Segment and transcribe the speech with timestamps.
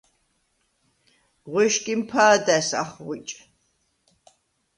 [1.49, 3.31] ღუ̂ეშგიმ ფა̄და̈ს ახღუ̂იჭ.